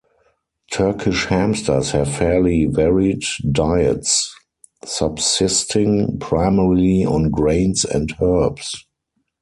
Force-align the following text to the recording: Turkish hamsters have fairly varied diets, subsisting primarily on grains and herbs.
Turkish 0.71 1.27
hamsters 1.27 1.91
have 1.91 2.11
fairly 2.11 2.65
varied 2.65 3.23
diets, 3.51 4.33
subsisting 4.83 6.17
primarily 6.17 7.05
on 7.05 7.29
grains 7.29 7.85
and 7.85 8.11
herbs. 8.19 8.87